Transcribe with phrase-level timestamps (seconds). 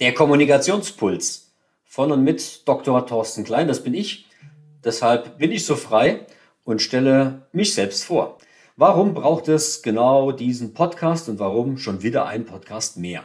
[0.00, 1.52] Der Kommunikationspuls
[1.84, 3.06] von und mit Dr.
[3.06, 4.26] Thorsten Klein, das bin ich.
[4.82, 6.26] Deshalb bin ich so frei
[6.64, 8.38] und stelle mich selbst vor.
[8.76, 13.22] Warum braucht es genau diesen Podcast und warum schon wieder ein Podcast mehr?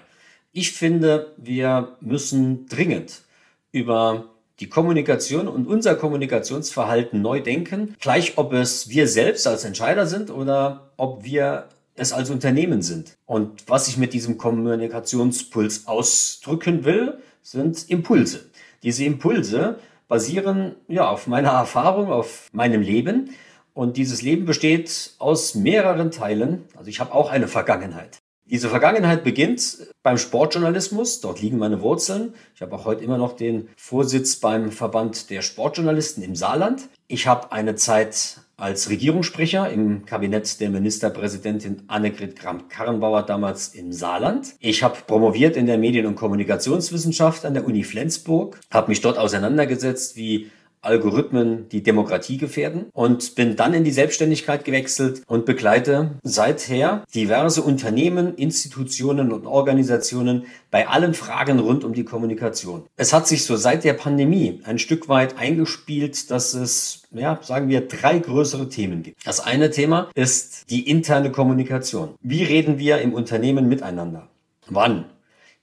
[0.52, 3.24] Ich finde, wir müssen dringend
[3.72, 4.26] über
[4.60, 10.30] die Kommunikation und unser Kommunikationsverhalten neu denken, gleich ob es wir selbst als Entscheider sind
[10.30, 11.70] oder ob wir
[12.00, 13.18] es als Unternehmen sind.
[13.26, 18.50] Und was ich mit diesem Kommunikationspuls ausdrücken will, sind Impulse.
[18.84, 23.32] Diese Impulse basieren ja auf meiner Erfahrung, auf meinem Leben.
[23.74, 26.66] Und dieses Leben besteht aus mehreren Teilen.
[26.76, 28.20] Also ich habe auch eine Vergangenheit.
[28.46, 31.22] Diese Vergangenheit beginnt beim Sportjournalismus.
[31.22, 32.34] Dort liegen meine Wurzeln.
[32.56, 36.90] Ich habe auch heute immer noch den Vorsitz beim Verband der Sportjournalisten im Saarland.
[37.08, 44.54] Ich habe eine Zeit als Regierungssprecher im Kabinett der Ministerpräsidentin Annegret Kramp-Karrenbauer damals im Saarland.
[44.60, 49.18] Ich habe promoviert in der Medien- und Kommunikationswissenschaft an der Uni Flensburg, habe mich dort
[49.18, 50.52] auseinandergesetzt, wie
[50.82, 57.62] Algorithmen die Demokratie gefährden und bin dann in die Selbstständigkeit gewechselt und begleite seither diverse
[57.62, 62.84] Unternehmen, Institutionen und Organisationen bei allen Fragen rund um die Kommunikation.
[62.96, 67.68] Es hat sich so seit der Pandemie ein Stück weit eingespielt, dass es, ja, sagen
[67.68, 69.26] wir, drei größere Themen gibt.
[69.26, 72.16] Das eine Thema ist die interne Kommunikation.
[72.22, 74.30] Wie reden wir im Unternehmen miteinander?
[74.68, 75.06] Wann?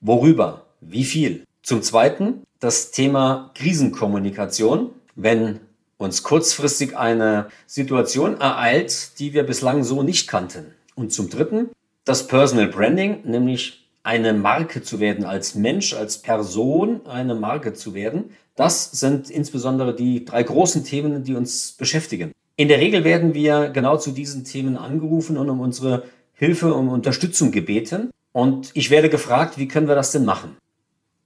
[0.00, 0.66] Worüber?
[0.80, 1.44] Wie viel?
[1.62, 5.60] Zum Zweiten das Thema Krisenkommunikation wenn
[5.98, 10.74] uns kurzfristig eine Situation ereilt, die wir bislang so nicht kannten.
[10.94, 11.70] Und zum Dritten
[12.04, 17.94] das Personal Branding, nämlich eine Marke zu werden, als Mensch, als Person eine Marke zu
[17.94, 18.30] werden.
[18.54, 22.30] Das sind insbesondere die drei großen Themen, die uns beschäftigen.
[22.54, 26.88] In der Regel werden wir genau zu diesen Themen angerufen und um unsere Hilfe, um
[26.88, 28.10] Unterstützung gebeten.
[28.32, 30.56] Und ich werde gefragt, wie können wir das denn machen?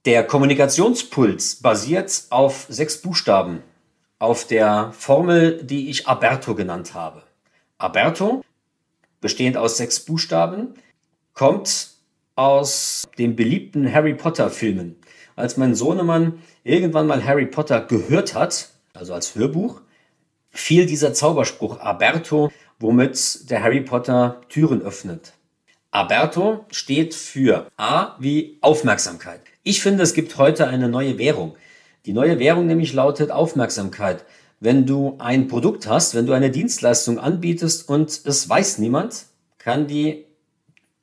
[0.05, 3.59] Der Kommunikationspuls basiert auf sechs Buchstaben
[4.21, 7.23] auf der Formel, die ich Aberto genannt habe.
[7.79, 8.43] Aberto,
[9.19, 10.75] bestehend aus sechs Buchstaben,
[11.33, 11.89] kommt
[12.35, 14.95] aus den beliebten Harry Potter Filmen.
[15.35, 19.81] Als mein Sohnemann irgendwann mal Harry Potter gehört hat, also als Hörbuch,
[20.51, 25.33] fiel dieser Zauberspruch Aberto, womit der Harry Potter Türen öffnet.
[25.89, 29.41] Aberto steht für A wie Aufmerksamkeit.
[29.63, 31.55] Ich finde, es gibt heute eine neue Währung.
[32.05, 34.25] Die neue Währung nämlich lautet Aufmerksamkeit.
[34.59, 39.25] Wenn du ein Produkt hast, wenn du eine Dienstleistung anbietest und es weiß niemand,
[39.59, 40.25] kann die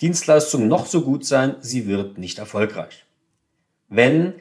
[0.01, 3.05] Dienstleistung noch so gut sein, sie wird nicht erfolgreich.
[3.89, 4.35] Wenn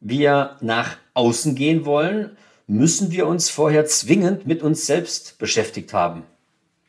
[0.00, 2.36] wir nach außen gehen wollen,
[2.66, 6.22] müssen wir uns vorher zwingend mit uns selbst beschäftigt haben.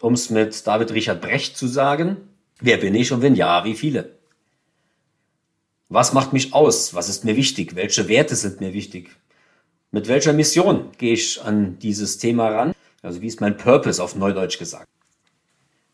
[0.01, 2.17] Um es mit David Richard Brecht zu sagen,
[2.59, 4.14] wer bin ich und wenn ja, wie viele?
[5.95, 6.93] Was macht mich aus?
[6.93, 7.77] Was ist mir wichtig?
[7.77, 9.11] Welche Werte sind mir wichtig?
[9.91, 12.73] Mit welcher Mission gehe ich an dieses Thema ran?
[13.01, 14.89] Also wie ist mein Purpose auf Neudeutsch gesagt?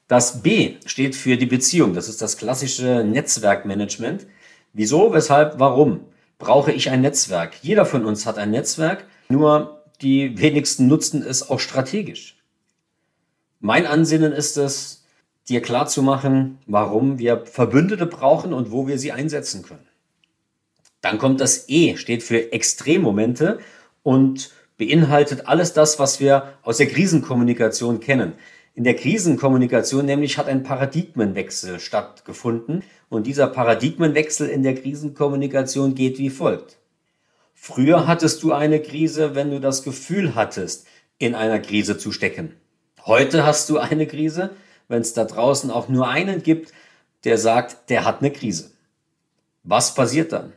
[0.08, 1.94] Das B steht für die Beziehung.
[1.94, 4.26] Das ist das klassische Netzwerkmanagement.
[4.74, 6.00] Wieso, weshalb, warum
[6.40, 7.58] brauche ich ein Netzwerk?
[7.62, 12.38] Jeder von uns hat ein Netzwerk, nur die wenigsten nutzen es auch strategisch.
[13.60, 15.06] Mein Ansinnen ist es,
[15.48, 19.91] dir klar zu machen, warum wir Verbündete brauchen und wo wir sie einsetzen können.
[21.02, 23.60] Dann kommt das E, steht für Extremmomente
[24.04, 28.34] und beinhaltet alles das, was wir aus der Krisenkommunikation kennen.
[28.74, 36.18] In der Krisenkommunikation nämlich hat ein Paradigmenwechsel stattgefunden und dieser Paradigmenwechsel in der Krisenkommunikation geht
[36.18, 36.78] wie folgt.
[37.54, 40.88] Früher hattest du eine Krise, wenn du das Gefühl hattest,
[41.20, 42.56] in einer Krise zu stecken.
[43.06, 44.52] Heute hast du eine Krise,
[44.88, 46.74] wenn es da draußen auch nur einen gibt,
[47.24, 48.72] der sagt, der hat eine Krise.
[49.64, 50.54] Was passiert dann?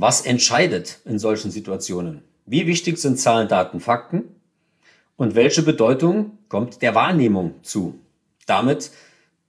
[0.00, 2.22] Was entscheidet in solchen Situationen?
[2.46, 4.36] Wie wichtig sind Zahlen, Daten, Fakten?
[5.16, 7.98] Und welche Bedeutung kommt der Wahrnehmung zu?
[8.46, 8.92] Damit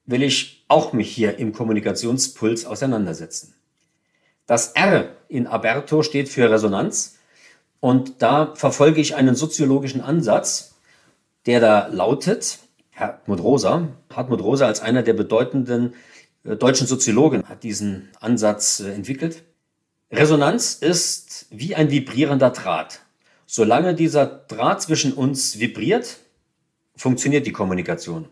[0.07, 3.53] will ich auch mich hier im Kommunikationspuls auseinandersetzen.
[4.47, 7.19] Das R in Aberto steht für Resonanz
[7.79, 10.73] und da verfolge ich einen soziologischen Ansatz,
[11.45, 12.57] der da lautet,
[12.95, 13.89] Hartmut Rosa.
[14.11, 15.93] Hartmut Rosa als einer der bedeutenden
[16.43, 19.43] äh, deutschen Soziologen hat diesen Ansatz äh, entwickelt.
[20.11, 23.01] Resonanz ist wie ein vibrierender Draht.
[23.45, 26.17] Solange dieser Draht zwischen uns vibriert,
[26.95, 28.27] funktioniert die Kommunikation.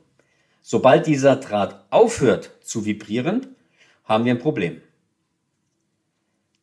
[0.62, 3.56] Sobald dieser Draht aufhört zu vibrieren,
[4.04, 4.82] haben wir ein Problem.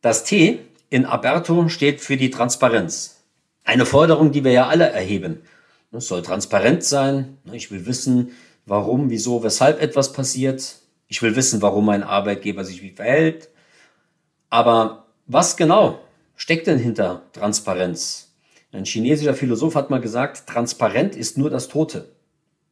[0.01, 0.59] Das T
[0.89, 3.23] in Aberto steht für die Transparenz.
[3.63, 5.41] Eine Forderung, die wir ja alle erheben.
[5.91, 7.37] Es soll transparent sein.
[7.51, 8.33] Ich will wissen,
[8.65, 10.75] warum, wieso, weshalb etwas passiert.
[11.07, 13.49] Ich will wissen, warum mein Arbeitgeber sich wie verhält.
[14.49, 15.99] Aber was genau
[16.35, 18.33] steckt denn hinter Transparenz?
[18.71, 22.09] Ein chinesischer Philosoph hat mal gesagt, transparent ist nur das Tote.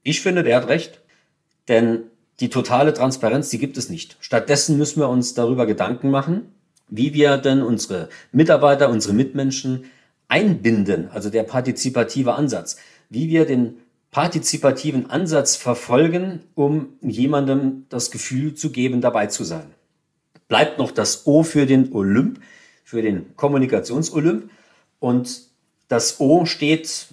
[0.04, 1.00] Ich finde, der hat recht.
[1.68, 2.04] Denn
[2.40, 4.18] die totale Transparenz, die gibt es nicht.
[4.20, 6.54] Stattdessen müssen wir uns darüber Gedanken machen,
[6.90, 9.86] wie wir denn unsere Mitarbeiter, unsere Mitmenschen
[10.28, 12.78] einbinden, also der partizipative Ansatz,
[13.10, 13.78] wie wir den
[14.12, 19.74] partizipativen Ansatz verfolgen, um jemandem das Gefühl zu geben, dabei zu sein.
[20.54, 22.40] Bleibt noch das O für den Olymp,
[22.84, 24.52] für den Kommunikationsolymp
[25.00, 25.48] und
[25.88, 27.08] das O steht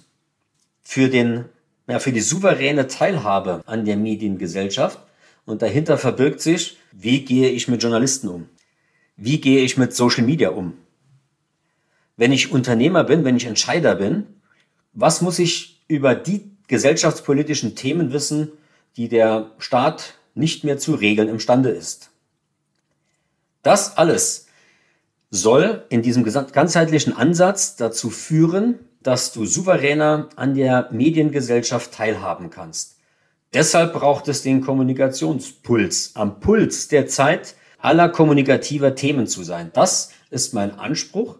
[0.83, 1.45] für den
[1.87, 4.99] ja, für die souveräne Teilhabe an der Mediengesellschaft.
[5.47, 8.47] Und dahinter verbirgt sich, wie gehe ich mit Journalisten um?
[9.17, 10.73] Wie gehe ich mit Social Media um?
[12.17, 14.27] Wenn ich Unternehmer bin, wenn ich Entscheider bin,
[14.93, 18.51] was muss ich über die gesellschaftspolitischen Themen wissen,
[18.97, 22.10] die der Staat nicht mehr zu regeln imstande ist?
[23.63, 24.47] Das alles
[25.29, 32.97] soll in diesem ganzheitlichen Ansatz dazu führen, dass du souveräner an der Mediengesellschaft teilhaben kannst.
[33.53, 39.71] Deshalb braucht es den Kommunikationspuls, am Puls der Zeit aller kommunikativer Themen zu sein.
[39.73, 41.37] Das ist mein Anspruch.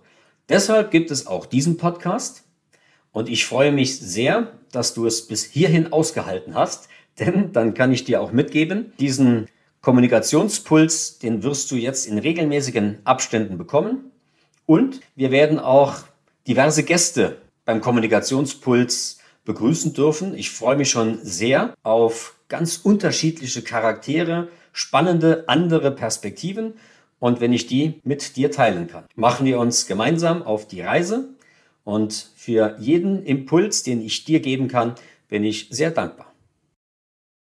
[0.49, 2.43] Deshalb gibt es auch diesen Podcast.
[3.11, 6.87] Und ich freue mich sehr, dass du es bis hierhin ausgehalten hast,
[7.19, 9.47] denn dann kann ich dir auch mitgeben, diesen
[9.81, 14.11] Kommunikationspuls, den wirst du jetzt in regelmäßigen Abständen bekommen.
[14.65, 15.95] Und wir werden auch
[16.47, 20.35] diverse Gäste beim Kommunikationspuls begrüßen dürfen.
[20.35, 26.73] Ich freue mich schon sehr auf ganz unterschiedliche Charaktere, spannende andere Perspektiven
[27.19, 29.05] und wenn ich die mit dir teilen kann.
[29.15, 31.29] Machen wir uns gemeinsam auf die Reise
[31.83, 34.95] und für jeden Impuls, den ich dir geben kann,
[35.27, 36.30] bin ich sehr dankbar.